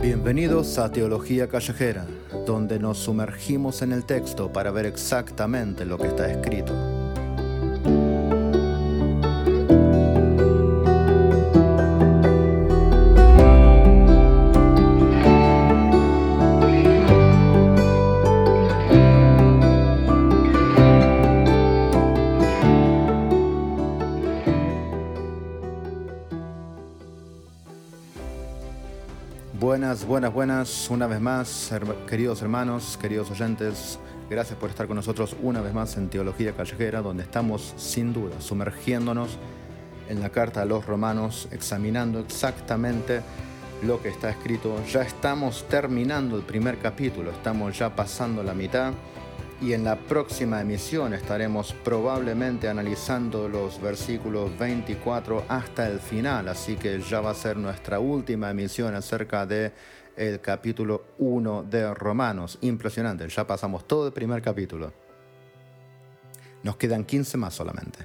[0.00, 2.06] Bienvenidos a Teología Callejera,
[2.46, 7.05] donde nos sumergimos en el texto para ver exactamente lo que está escrito.
[29.76, 31.70] Buenas, buenas, buenas, una vez más,
[32.08, 33.98] queridos hermanos, queridos oyentes,
[34.30, 38.40] gracias por estar con nosotros una vez más en Teología Callejera, donde estamos sin duda
[38.40, 39.36] sumergiéndonos
[40.08, 43.20] en la carta a los romanos, examinando exactamente
[43.82, 44.82] lo que está escrito.
[44.90, 48.94] Ya estamos terminando el primer capítulo, estamos ya pasando la mitad
[49.60, 56.76] y en la próxima emisión estaremos probablemente analizando los versículos 24 hasta el final, así
[56.76, 59.72] que ya va a ser nuestra última emisión acerca de
[60.16, 62.58] el capítulo 1 de Romanos.
[62.60, 64.92] Impresionante, ya pasamos todo el primer capítulo.
[66.62, 67.98] Nos quedan 15 más solamente.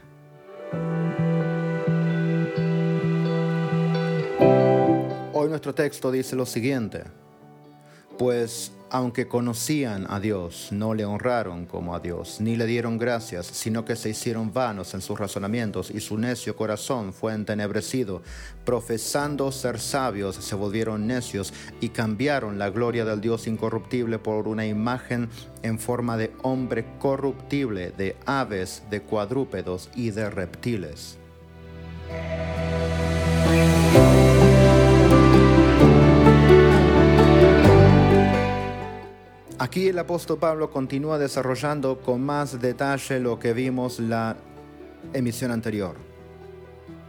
[5.33, 7.03] Hoy nuestro texto dice lo siguiente,
[8.17, 13.47] pues aunque conocían a Dios, no le honraron como a Dios, ni le dieron gracias,
[13.47, 18.21] sino que se hicieron vanos en sus razonamientos y su necio corazón fue entenebrecido.
[18.65, 24.67] Profesando ser sabios, se volvieron necios y cambiaron la gloria del Dios incorruptible por una
[24.67, 25.29] imagen
[25.63, 31.17] en forma de hombre corruptible, de aves, de cuadrúpedos y de reptiles.
[39.61, 44.35] Aquí el apóstol Pablo continúa desarrollando con más detalle lo que vimos la
[45.13, 45.97] emisión anterior,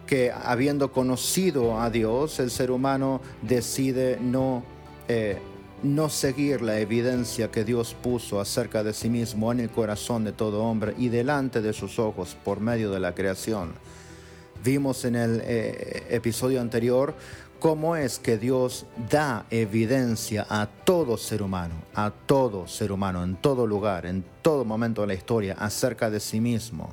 [0.06, 4.64] que habiendo conocido a Dios, el ser humano decide no,
[5.08, 5.38] eh,
[5.82, 10.32] no seguir la evidencia que Dios puso acerca de sí mismo en el corazón de
[10.32, 13.72] todo hombre y delante de sus ojos por medio de la creación.
[14.62, 17.14] Vimos en el eh, episodio anterior
[17.62, 23.36] cómo es que Dios da evidencia a todo ser humano, a todo ser humano, en
[23.36, 26.92] todo lugar, en todo momento de la historia, acerca de sí mismo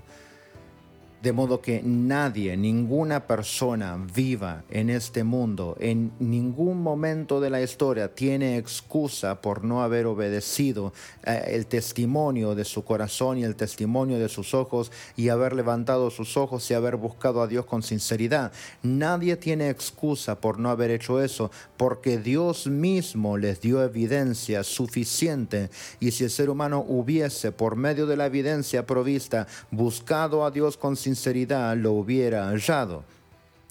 [1.22, 7.62] de modo que nadie, ninguna persona viva en este mundo, en ningún momento de la
[7.62, 10.94] historia, tiene excusa por no haber obedecido
[11.26, 16.10] eh, el testimonio de su corazón y el testimonio de sus ojos y haber levantado
[16.10, 18.52] sus ojos y haber buscado a Dios con sinceridad.
[18.82, 25.70] Nadie tiene excusa por no haber hecho eso, porque Dios mismo les dio evidencia suficiente
[26.00, 30.78] y si el ser humano hubiese, por medio de la evidencia provista, buscado a Dios
[30.78, 33.04] con sinceridad, sinceridad lo hubiera hallado.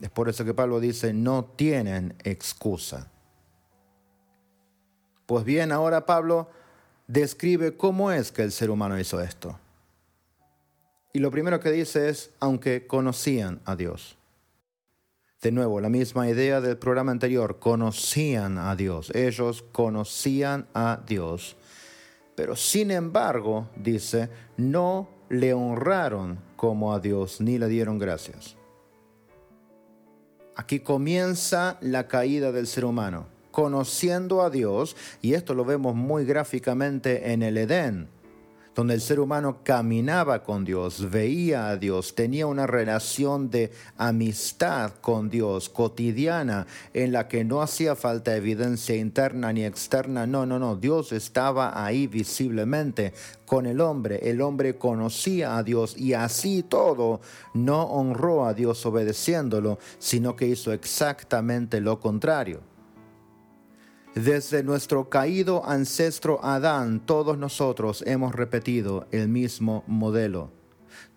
[0.00, 3.08] Es por eso que Pablo dice, no tienen excusa.
[5.26, 6.48] Pues bien, ahora Pablo
[7.06, 9.56] describe cómo es que el ser humano hizo esto.
[11.12, 14.16] Y lo primero que dice es, aunque conocían a Dios.
[15.40, 21.56] De nuevo, la misma idea del programa anterior, conocían a Dios, ellos conocían a Dios,
[22.34, 28.56] pero sin embargo, dice, no le honraron como a Dios, ni le dieron gracias.
[30.56, 36.24] Aquí comienza la caída del ser humano, conociendo a Dios, y esto lo vemos muy
[36.24, 38.08] gráficamente en el Edén
[38.78, 44.92] donde el ser humano caminaba con Dios, veía a Dios, tenía una relación de amistad
[45.00, 50.60] con Dios cotidiana en la que no hacía falta evidencia interna ni externa, no, no,
[50.60, 53.14] no, Dios estaba ahí visiblemente
[53.46, 57.20] con el hombre, el hombre conocía a Dios y así todo
[57.54, 62.77] no honró a Dios obedeciéndolo, sino que hizo exactamente lo contrario.
[64.24, 70.50] Desde nuestro caído ancestro Adán, todos nosotros hemos repetido el mismo modelo.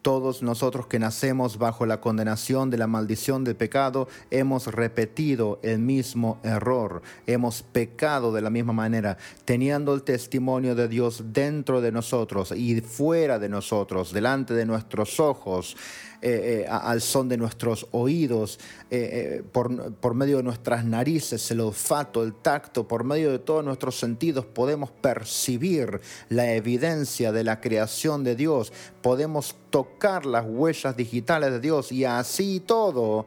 [0.03, 5.80] Todos nosotros que nacemos bajo la condenación de la maldición del pecado hemos repetido el
[5.80, 11.92] mismo error, hemos pecado de la misma manera, teniendo el testimonio de Dios dentro de
[11.92, 15.75] nosotros y fuera de nosotros, delante de nuestros ojos
[16.23, 18.59] eh, eh, al son de nuestros oídos,
[18.91, 23.65] eh, por, por medio de nuestras narices, el olfato, el tacto, por medio de todos
[23.65, 28.71] nuestros sentidos podemos percibir la evidencia de la creación de Dios,
[29.01, 33.25] podemos tocar las huellas digitales de Dios y así todo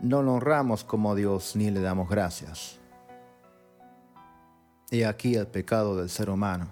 [0.00, 2.80] no lo honramos como Dios ni le damos gracias.
[4.90, 6.70] Y aquí el pecado del ser humano,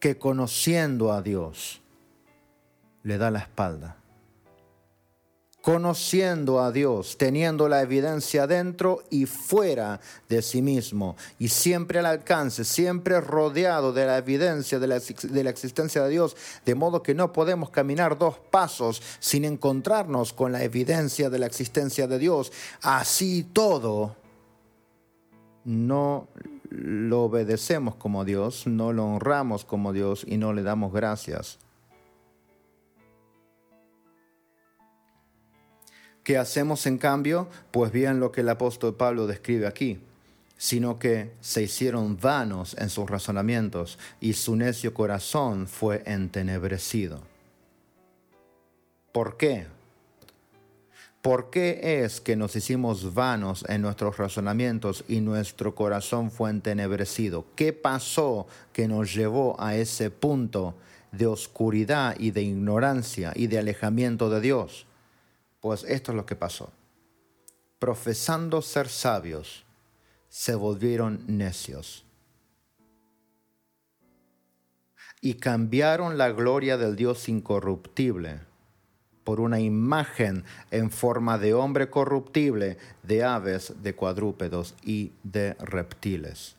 [0.00, 1.83] que conociendo a Dios,
[3.04, 3.96] le da la espalda
[5.64, 9.98] conociendo a Dios, teniendo la evidencia dentro y fuera
[10.28, 14.96] de sí mismo, y siempre al alcance, siempre rodeado de la evidencia de la,
[15.48, 16.36] existencia de Dios,
[16.66, 21.46] de modo que no podemos caminar dos pasos sin encontrarnos con la evidencia de la
[21.46, 22.52] existencia de Dios.
[22.82, 24.16] Así todo,
[25.64, 26.28] no
[26.68, 31.63] lo obedecemos como Dios, no lo honramos como Dios y no le damos gracias.
[36.24, 37.48] ¿Qué hacemos en cambio?
[37.70, 40.00] Pues bien lo que el apóstol Pablo describe aquí,
[40.56, 47.20] sino que se hicieron vanos en sus razonamientos y su necio corazón fue entenebrecido.
[49.12, 49.66] ¿Por qué?
[51.20, 57.44] ¿Por qué es que nos hicimos vanos en nuestros razonamientos y nuestro corazón fue entenebrecido?
[57.54, 60.74] ¿Qué pasó que nos llevó a ese punto
[61.12, 64.86] de oscuridad y de ignorancia y de alejamiento de Dios?
[65.64, 66.70] Pues esto es lo que pasó.
[67.78, 69.64] Profesando ser sabios,
[70.28, 72.04] se volvieron necios.
[75.22, 78.40] Y cambiaron la gloria del Dios incorruptible
[79.24, 86.58] por una imagen en forma de hombre corruptible, de aves, de cuadrúpedos y de reptiles.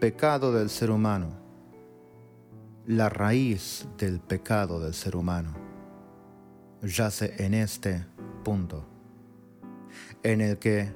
[0.00, 1.28] Pecado del ser humano,
[2.86, 5.54] la raíz del pecado del ser humano,
[6.82, 8.06] yace en este
[8.42, 8.86] punto,
[10.22, 10.90] en el que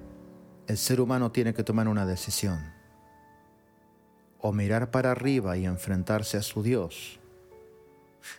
[0.66, 2.58] el ser humano tiene que tomar una decisión,
[4.40, 7.20] o mirar para arriba y enfrentarse a su Dios,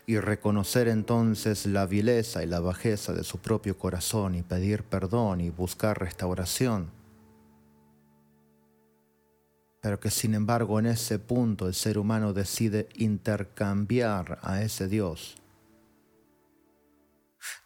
[0.07, 5.41] y reconocer entonces la vileza y la bajeza de su propio corazón y pedir perdón
[5.41, 7.04] y buscar restauración
[9.85, 15.35] pero que sin embargo en ese punto el ser humano decide intercambiar a ese Dios,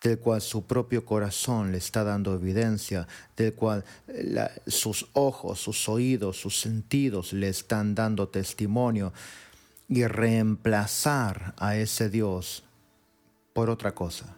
[0.04, 3.08] del cual su propio corazón le está dando evidencia,
[3.38, 9.14] del cual eh, sus ojos, sus oídos, sus sentidos le están dando testimonio,
[9.88, 12.66] y reemplazar a ese Dios
[13.54, 14.36] por otra cosa,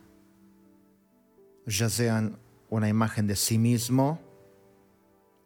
[1.65, 2.37] ya sean
[2.69, 4.30] una imagen de sí mismo,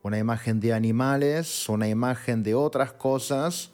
[0.06, 3.72] una imagen de animales, una imagen de otras cosas.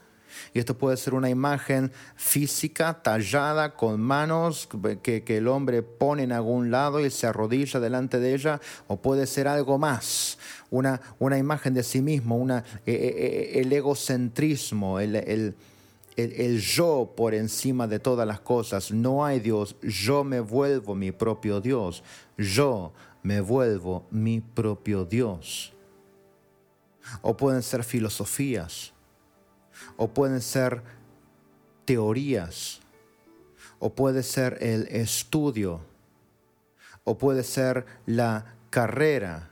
[0.54, 4.70] Y esto puede ser una imagen física tallada con manos
[5.04, 9.28] que, el hombre pone en algún lado y se arrodilla delante de ella, o puede
[9.28, 10.38] ser algo más,
[10.70, 15.54] una, una imagen de sí mismo, una, eh, eh, eh, el egocentrismo, el, el,
[16.16, 18.94] el, yo por encima de todas las cosas.
[18.94, 22.04] No hay Dios, yo me vuelvo mi propio Dios,
[22.38, 25.74] yo me vuelvo mi propio Dios
[27.22, 28.94] o pueden ser filosofías,
[29.98, 30.84] o pueden ser
[31.86, 32.82] teorías,
[33.80, 35.82] o puede ser el estudio,
[37.04, 39.51] o puede ser la carrera,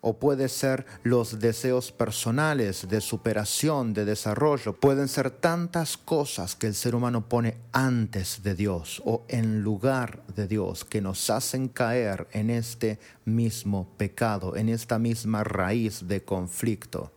[0.00, 4.74] o puede ser los deseos personales de superación, de desarrollo.
[4.74, 10.22] Pueden ser tantas cosas que el ser humano pone antes de Dios o en lugar
[10.34, 16.24] de Dios que nos hacen caer en este mismo pecado, en esta misma raíz de
[16.24, 17.12] conflicto.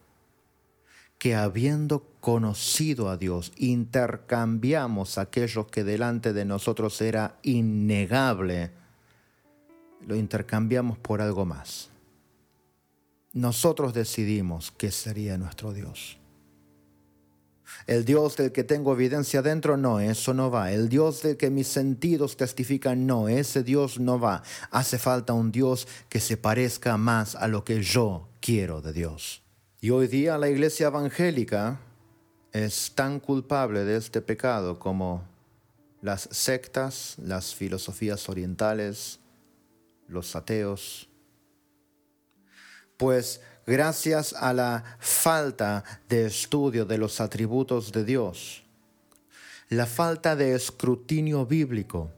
[1.17, 8.71] Que habiendo conocido a Dios, intercambiamos aquello que delante de nosotros era innegable,
[10.05, 11.92] lo intercambiamos por algo más
[13.33, 16.19] nosotros decidimos qué sería nuestro Dios.
[17.87, 20.71] El Dios del que tengo evidencia dentro, no, eso no va.
[20.71, 24.43] El Dios del que mis sentidos testifican, no, ese Dios no va.
[24.71, 29.41] Hace falta un Dios que se parezca más a lo que yo quiero de Dios.
[29.81, 31.79] Y hoy día la iglesia evangélica
[32.53, 35.23] es tan culpable de este pecado como
[36.01, 39.19] las sectas, las filosofías orientales,
[40.07, 41.09] los ateos,
[43.03, 48.63] pues gracias a la falta de estudio de los atributos de Dios,
[49.67, 52.13] la falta de escrutinio bíblico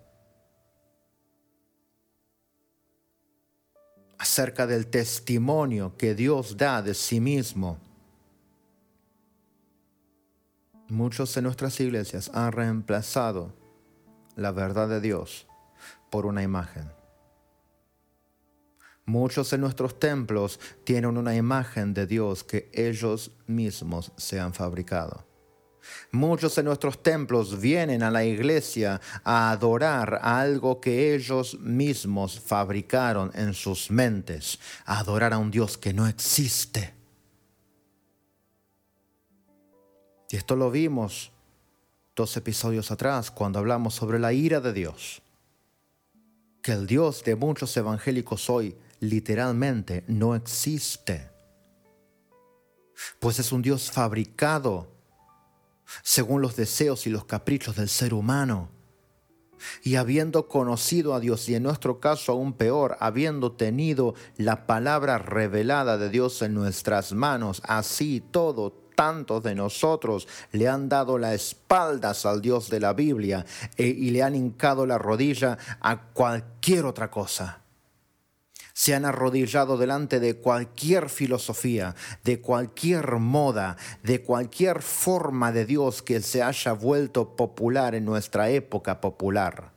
[4.19, 7.79] acerca del testimonio que Dios da de sí mismo,
[10.87, 13.55] muchos en nuestras iglesias han reemplazado
[14.35, 15.47] la verdad de Dios
[16.11, 16.91] por una imagen
[19.05, 25.25] Muchos de nuestros templos tienen una imagen de Dios que ellos mismos se han fabricado.
[26.11, 33.31] Muchos de nuestros templos vienen a la iglesia a adorar algo que ellos mismos fabricaron
[33.35, 36.95] en sus mentes, adorar a un Dios que no existe.
[40.31, 41.31] Y esto lo vimos
[42.15, 45.21] dos episodios atrás cuando hablamos sobre la ira de Dios.
[46.63, 51.29] Que el Dios de muchos evangélicos hoy literalmente no existe.
[53.19, 54.91] Pues es un Dios fabricado
[56.01, 58.69] según los deseos y los caprichos del ser humano.
[59.83, 65.17] Y habiendo conocido a Dios, y en nuestro caso aún peor, habiendo tenido la palabra
[65.17, 71.33] revelada de Dios en nuestras manos, así todo, tantos de nosotros le han dado las
[71.33, 76.85] espaldas al Dios de la Biblia eh, y le han hincado la rodilla a cualquier
[76.85, 77.64] otra cosa
[78.75, 86.01] se han arrodillado delante de cualquier filosofía, de cualquier moda, de cualquier forma de Dios
[86.01, 89.73] que se haya vuelto popular en nuestra época popular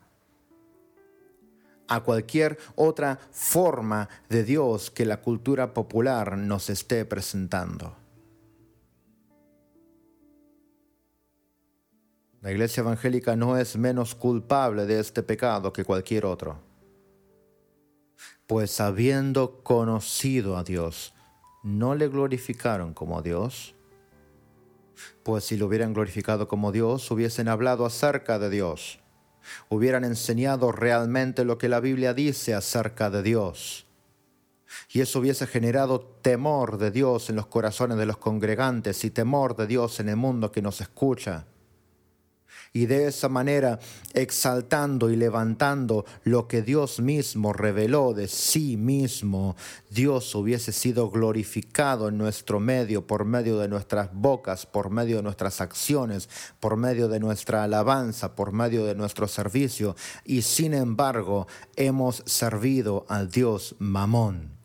[1.91, 7.97] a cualquier otra forma de Dios que la cultura popular nos esté presentando.
[12.43, 16.68] La iglesia evangélica no es menos culpable de este pecado que cualquier otro
[18.49, 21.13] pues habiendo conocido a Dios,
[21.63, 23.75] no le glorificaron como Dios,
[25.23, 29.01] pues si lo hubieran glorificado como Dios, hubiesen hablado acerca de Dios,
[29.69, 33.87] hubieran enseñado realmente lo que la Biblia dice acerca de Dios.
[34.91, 39.57] Y eso hubiese generado temor de Dios en los corazones de los congregantes y temor
[39.57, 41.47] de Dios en el mundo que nos escucha
[42.73, 43.79] y de esa manera
[44.15, 49.57] exaltando y levantando lo que Dios mismo reveló de sí mismo,
[49.91, 55.23] Dios hubiese sido glorificado en nuestro medio por medio de nuestras bocas, por medio de
[55.23, 56.29] nuestras acciones,
[56.61, 63.07] por medio de nuestra alabanza, por medio de nuestro servicio, y sin embargo hemos servido
[63.09, 64.57] al Dios Mamón.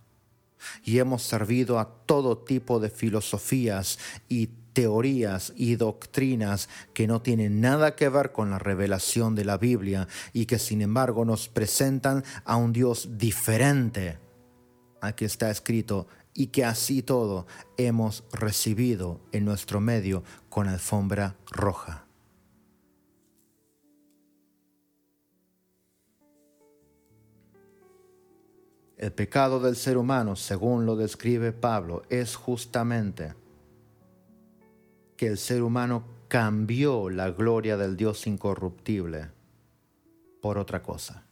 [0.86, 4.00] Y hemos servido a todo tipo de filosofías
[4.30, 9.58] y teorías y doctrinas que no tienen nada que ver con la revelación de la
[9.58, 14.20] Biblia y que sin embargo nos presentan a un Dios diferente
[15.02, 17.46] al que está escrito y que así todo
[17.78, 22.06] hemos recibido en nuestro medio con alfombra roja.
[28.98, 33.34] El pecado del ser humano, según lo describe Pablo, es justamente
[35.16, 39.30] que el ser humano cambió la gloria del Dios incorruptible
[40.42, 41.24] por otra cosa.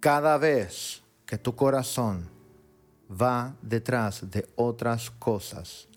[0.00, 2.28] Cada vez que tu corazón
[3.10, 5.88] va detrás de otras cosas,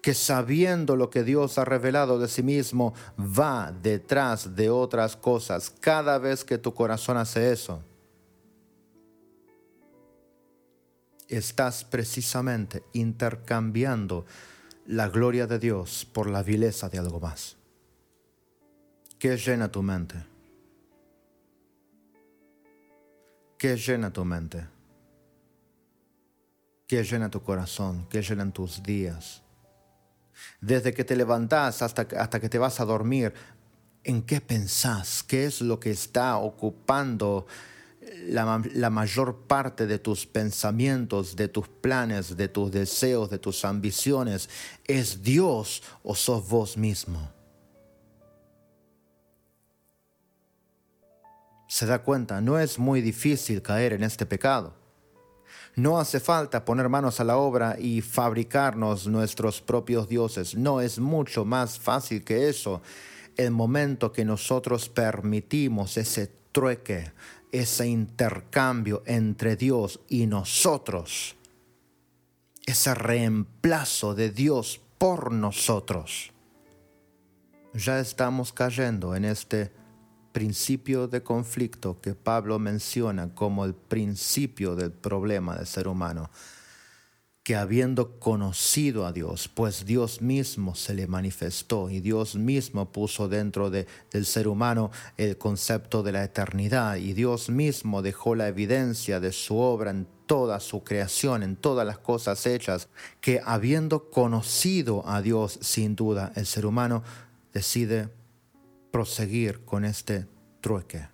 [0.00, 5.70] que sabiendo lo que Dios ha revelado de sí mismo, va detrás de otras cosas,
[5.70, 7.82] cada vez que tu corazón hace eso,
[11.36, 14.26] estás precisamente intercambiando
[14.86, 17.56] la gloria de Dios por la vileza de algo más.
[19.18, 20.16] ¿Qué llena tu mente?
[23.56, 24.66] ¿Qué llena tu mente?
[26.86, 28.06] ¿Qué llena tu corazón?
[28.10, 29.42] ¿Qué llenan tus días?
[30.60, 33.32] Desde que te levantas hasta, hasta que te vas a dormir,
[34.02, 35.22] ¿en qué pensás?
[35.22, 37.46] ¿Qué es lo que está ocupando
[38.28, 44.48] la, mayor parte de tus pensamientos, de tus planes, de tus deseos, de tus ambiciones,
[44.84, 47.30] es Dios o sos vos mismo.
[51.68, 54.74] Se da cuenta, no es muy difícil caer en este pecado.
[55.74, 60.54] No hace falta poner manos a la obra y fabricarnos nuestros propios dioses.
[60.54, 62.82] No es mucho más fácil que eso.
[63.38, 67.12] El momento que nosotros permitimos ese trueque,
[67.52, 71.36] ese intercambio entre Dios y nosotros,
[72.66, 76.32] ese reemplazo de Dios por nosotros,
[77.74, 79.70] ya estamos cayendo en este
[80.32, 86.30] principio de conflicto que Pablo menciona como el principio del problema del ser humano
[87.42, 93.28] que habiendo conocido a Dios, pues Dios mismo se le manifestó y Dios mismo puso
[93.28, 98.46] dentro de, del ser humano el concepto de la eternidad y Dios mismo dejó la
[98.46, 102.88] evidencia de su obra en toda su creación, en todas las cosas hechas,
[103.20, 107.02] que habiendo conocido a Dios sin duda, el ser humano
[107.52, 108.08] decide
[108.92, 110.28] proseguir con este
[110.60, 111.08] trueque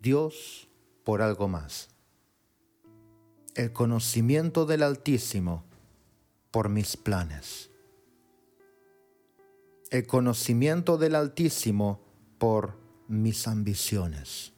[0.00, 0.68] Dios
[1.02, 1.93] por algo más.
[3.54, 5.62] El conocimiento del Altísimo
[6.50, 7.70] por mis planes.
[9.90, 12.00] El conocimiento del Altísimo
[12.38, 12.74] por
[13.06, 14.52] mis ambiciones.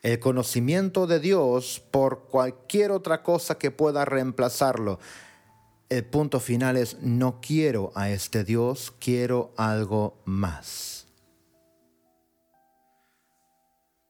[0.00, 4.98] El conocimiento de Dios por cualquier otra cosa que pueda reemplazarlo.
[5.90, 10.93] El punto final es, no quiero a este Dios, quiero algo más.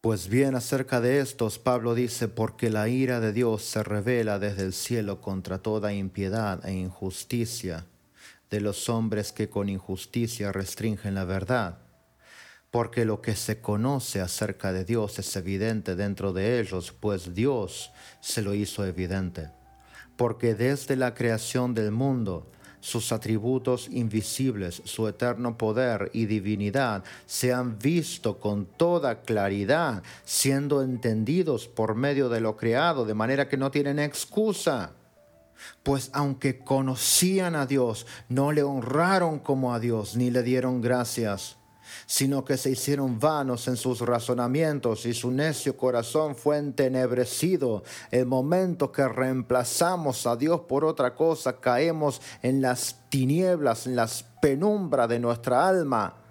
[0.05, 4.65] Pues bien acerca de estos, Pablo dice, porque la ira de Dios se revela desde
[4.65, 7.87] el cielo contra toda impiedad e injusticia
[8.51, 11.79] de los hombres que con injusticia restringen la verdad.
[12.71, 17.91] Porque lo que se conoce acerca de Dios es evidente dentro de ellos, pues Dios
[18.21, 19.53] se lo hizo evidente.
[20.19, 22.53] Porque desde la creación del mundo,
[22.85, 30.83] sus atributos invisibles, su eterno poder y divinidad se han visto con toda claridad, siendo
[30.83, 34.91] entendidos por medio de lo creado, de manera que no tienen excusa.
[35.83, 41.57] Pues aunque conocían a Dios, no le honraron como a Dios, ni le dieron gracias
[42.07, 47.83] sino que se hicieron vanos en sus razonamientos y su necio corazón fue entenebrecido.
[48.11, 54.25] El momento que reemplazamos a Dios por otra cosa, caemos en las tinieblas, en las
[54.41, 56.24] penumbras de nuestra alma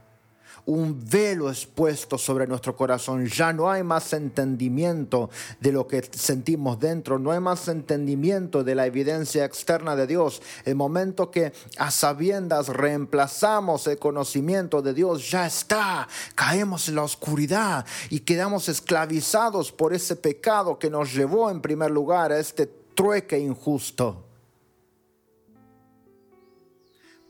[0.66, 3.26] un velo es puesto sobre nuestro corazón.
[3.26, 5.30] Ya no hay más entendimiento
[5.60, 10.42] de lo que sentimos dentro, no hay más entendimiento de la evidencia externa de Dios.
[10.66, 16.08] El momento que a sabiendas reemplazamos el conocimiento de Dios, ya está.
[16.36, 21.92] Caemos en la oscuridad y quedamos esclavizados por ese pecado que nos llevó en primer
[21.92, 24.23] lugar a este trueque injusto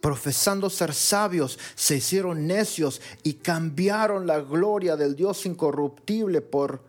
[0.04, 6.84] profesando ser sabios, se hicieron necios y cambiaron la gloria del Dios incorruptible por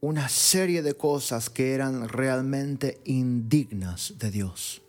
[0.00, 4.80] una serie de cosas que eran realmente indignas de Dios.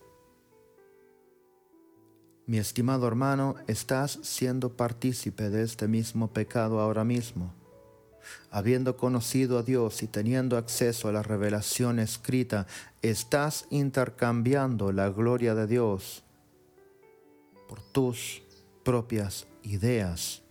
[2.46, 7.54] Mi estimado hermano, estás siendo partícipe de este mismo pecado ahora mismo.
[8.52, 12.68] Habiendo conocido a Dios y teniendo acceso a la revelación escrita,
[13.02, 16.24] estás intercambiando la gloria de Dios
[17.74, 18.44] por tus
[18.84, 20.44] propias ideas.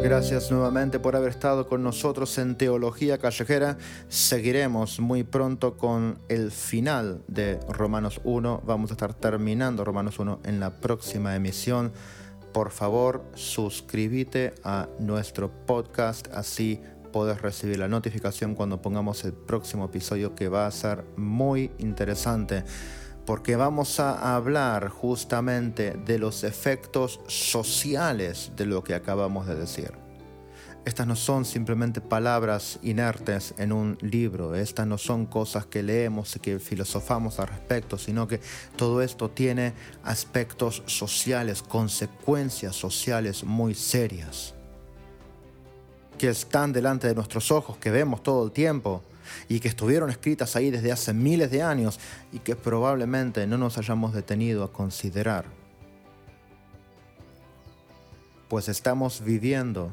[0.00, 3.78] Gracias nuevamente por haber estado con nosotros en Teología Callejera.
[4.08, 8.62] Seguiremos muy pronto con el final de Romanos 1.
[8.64, 11.90] Vamos a estar terminando Romanos 1 en la próxima emisión
[12.52, 16.80] por favor suscríbete a nuestro podcast, así
[17.12, 22.64] puedes recibir la notificación cuando pongamos el próximo episodio que va a ser muy interesante
[23.26, 30.01] porque vamos a hablar justamente de los efectos sociales de lo que acabamos de decir.
[30.84, 36.34] Estas no son simplemente palabras inertes en un libro, estas no son cosas que leemos
[36.34, 38.40] y que filosofamos al respecto, sino que
[38.74, 44.54] todo esto tiene aspectos sociales, consecuencias sociales muy serias,
[46.18, 49.04] que están delante de nuestros ojos, que vemos todo el tiempo
[49.48, 52.00] y que estuvieron escritas ahí desde hace miles de años
[52.32, 55.44] y que probablemente no nos hayamos detenido a considerar.
[58.48, 59.92] Pues estamos viviendo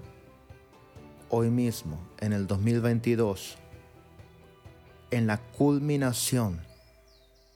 [1.30, 3.58] hoy mismo, en el 2022,
[5.12, 6.60] en la culminación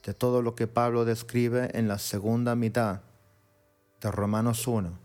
[0.04, 3.02] de todo lo que Pablo describe en la segunda mitad
[4.00, 4.98] de Romanos 1,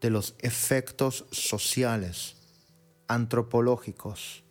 [0.00, 2.36] de los efectos sociales,
[3.08, 4.44] antropológicos,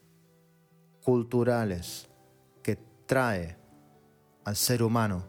[1.03, 2.07] culturales
[2.61, 3.57] que trae
[4.45, 5.25] al ser humano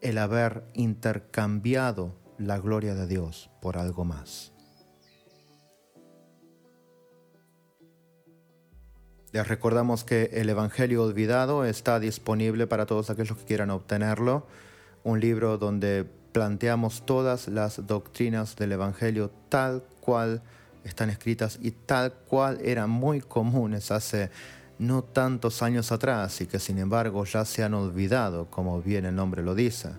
[0.00, 4.52] el haber intercambiado la gloria de Dios por algo más.
[9.32, 14.44] Les recordamos que el Evangelio Olvidado está disponible para todos aquellos que quieran obtenerlo.
[15.04, 20.42] Un libro donde planteamos todas las doctrinas del Evangelio tal cual
[20.82, 24.30] están escritas y tal cual eran muy comunes hace
[24.80, 29.14] no tantos años atrás y que sin embargo ya se han olvidado, como bien el
[29.14, 29.90] nombre lo dice.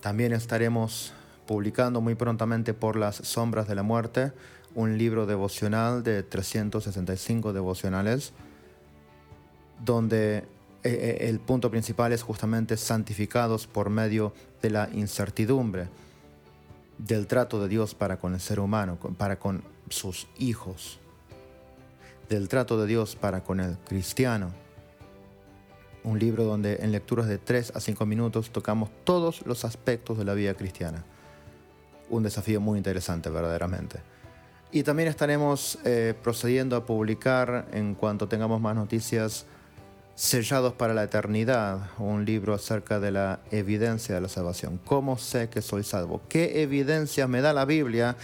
[0.00, 1.12] También estaremos
[1.46, 4.32] publicando muy prontamente por las sombras de la muerte
[4.76, 8.32] un libro devocional de 365 devocionales,
[9.82, 10.44] donde eh,
[10.84, 15.88] eh, el punto principal es justamente santificados por medio de la incertidumbre
[16.98, 21.00] del trato de Dios para con el ser humano, para con sus hijos.
[22.28, 24.52] del trato de Dios para con el cristiano.
[26.02, 30.24] Un libro donde en lecturas de 3 a 5 minutos tocamos todos los aspectos de
[30.24, 31.04] la vida cristiana.
[32.10, 34.00] Un desafío muy interesante verdaderamente.
[34.72, 39.46] Y también estaremos eh, procediendo a publicar en cuanto tengamos más noticias
[40.16, 44.80] Sellados para la Eternidad, un libro acerca de la evidencia de la salvación.
[44.82, 46.22] ¿Cómo sé que soy salvo?
[46.30, 48.16] ¿Qué evidencia me da la Biblia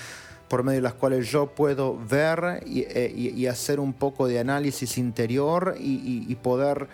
[0.48, 4.96] por medio de las cuales yo puedo ver y, eh, hacer un poco de análisis
[4.96, 6.88] interior y, poder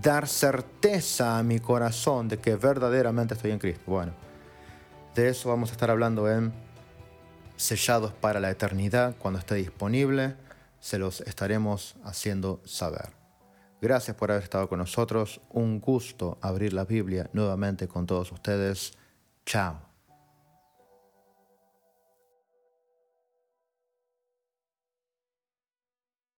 [0.00, 3.82] dar certeza a mi corazón de que verdaderamente estoy en Cristo?
[3.86, 4.12] Bueno,
[5.14, 6.52] de eso vamos a estar hablando en
[7.56, 9.16] Sellados para la Eternidad.
[9.18, 10.36] Cuando esté disponible,
[10.78, 13.10] se los estaremos haciendo saber.
[13.80, 15.40] Gracias por haber estado con nosotros.
[15.50, 18.92] Un gusto abrir la Biblia nuevamente con todos ustedes.
[19.44, 19.89] Chao.